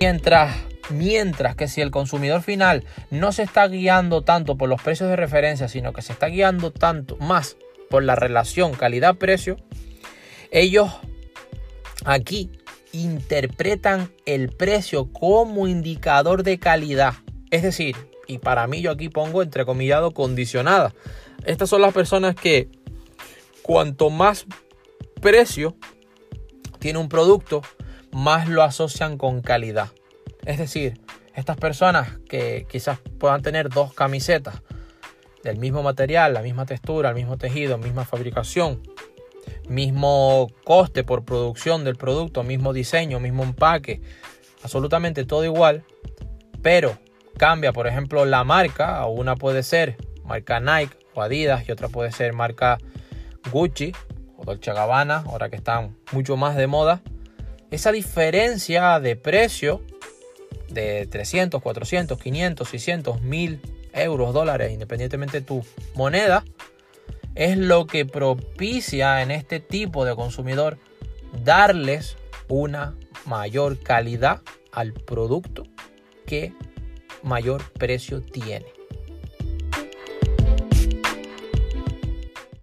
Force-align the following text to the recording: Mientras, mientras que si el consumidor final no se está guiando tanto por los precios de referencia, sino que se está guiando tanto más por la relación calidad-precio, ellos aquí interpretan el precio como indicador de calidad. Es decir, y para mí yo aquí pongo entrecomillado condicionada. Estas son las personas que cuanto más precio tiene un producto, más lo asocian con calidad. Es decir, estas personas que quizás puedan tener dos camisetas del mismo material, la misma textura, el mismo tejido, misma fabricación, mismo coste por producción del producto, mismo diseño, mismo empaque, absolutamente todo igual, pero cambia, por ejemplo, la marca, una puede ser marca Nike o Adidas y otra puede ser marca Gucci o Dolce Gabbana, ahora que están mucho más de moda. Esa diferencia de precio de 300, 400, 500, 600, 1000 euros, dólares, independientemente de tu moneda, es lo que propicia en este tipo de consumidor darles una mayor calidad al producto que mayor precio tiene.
Mientras, 0.00 0.56
mientras 0.90 1.56
que 1.56 1.68
si 1.68 1.80
el 1.80 1.90
consumidor 1.90 2.42
final 2.42 2.84
no 3.10 3.32
se 3.32 3.42
está 3.42 3.66
guiando 3.66 4.22
tanto 4.22 4.56
por 4.56 4.68
los 4.68 4.80
precios 4.80 5.10
de 5.10 5.16
referencia, 5.16 5.68
sino 5.68 5.92
que 5.92 6.02
se 6.02 6.12
está 6.12 6.28
guiando 6.28 6.70
tanto 6.70 7.16
más 7.16 7.56
por 7.90 8.02
la 8.04 8.14
relación 8.14 8.72
calidad-precio, 8.72 9.56
ellos 10.50 10.90
aquí 12.04 12.50
interpretan 12.92 14.12
el 14.24 14.50
precio 14.50 15.12
como 15.12 15.66
indicador 15.66 16.42
de 16.42 16.58
calidad. 16.58 17.14
Es 17.50 17.62
decir, 17.62 17.96
y 18.26 18.38
para 18.38 18.66
mí 18.66 18.80
yo 18.80 18.92
aquí 18.92 19.08
pongo 19.08 19.42
entrecomillado 19.42 20.12
condicionada. 20.12 20.94
Estas 21.44 21.70
son 21.70 21.82
las 21.82 21.92
personas 21.92 22.34
que 22.34 22.68
cuanto 23.62 24.10
más 24.10 24.46
precio 25.20 25.76
tiene 26.78 26.98
un 26.98 27.08
producto, 27.08 27.62
más 28.12 28.48
lo 28.48 28.62
asocian 28.62 29.18
con 29.18 29.42
calidad. 29.42 29.88
Es 30.44 30.58
decir, 30.58 31.00
estas 31.34 31.56
personas 31.56 32.18
que 32.28 32.66
quizás 32.68 32.98
puedan 33.18 33.42
tener 33.42 33.68
dos 33.68 33.94
camisetas 33.94 34.62
del 35.44 35.56
mismo 35.58 35.82
material, 35.82 36.34
la 36.34 36.42
misma 36.42 36.66
textura, 36.66 37.10
el 37.10 37.14
mismo 37.14 37.38
tejido, 37.38 37.78
misma 37.78 38.04
fabricación, 38.04 38.82
mismo 39.68 40.48
coste 40.64 41.04
por 41.04 41.24
producción 41.24 41.84
del 41.84 41.96
producto, 41.96 42.42
mismo 42.42 42.72
diseño, 42.72 43.20
mismo 43.20 43.44
empaque, 43.44 44.00
absolutamente 44.62 45.24
todo 45.24 45.44
igual, 45.44 45.84
pero 46.62 46.98
cambia, 47.36 47.72
por 47.72 47.86
ejemplo, 47.86 48.24
la 48.24 48.44
marca, 48.44 49.04
una 49.06 49.36
puede 49.36 49.62
ser 49.62 49.96
marca 50.24 50.60
Nike 50.60 50.96
o 51.14 51.22
Adidas 51.22 51.68
y 51.68 51.72
otra 51.72 51.88
puede 51.88 52.12
ser 52.12 52.32
marca 52.32 52.78
Gucci 53.50 53.92
o 54.36 54.44
Dolce 54.44 54.72
Gabbana, 54.72 55.24
ahora 55.26 55.48
que 55.48 55.56
están 55.56 55.96
mucho 56.12 56.36
más 56.36 56.56
de 56.56 56.66
moda. 56.66 57.02
Esa 57.70 57.92
diferencia 57.92 58.98
de 59.00 59.16
precio 59.16 59.82
de 60.68 61.06
300, 61.06 61.62
400, 61.62 62.18
500, 62.18 62.68
600, 62.68 63.22
1000 63.22 63.60
euros, 63.92 64.32
dólares, 64.32 64.72
independientemente 64.72 65.40
de 65.40 65.46
tu 65.46 65.64
moneda, 65.94 66.44
es 67.34 67.56
lo 67.56 67.86
que 67.86 68.06
propicia 68.06 69.22
en 69.22 69.30
este 69.30 69.60
tipo 69.60 70.04
de 70.04 70.14
consumidor 70.16 70.78
darles 71.44 72.16
una 72.48 72.94
mayor 73.26 73.78
calidad 73.78 74.42
al 74.72 74.92
producto 74.92 75.64
que 76.26 76.52
mayor 77.22 77.70
precio 77.72 78.22
tiene. 78.22 78.77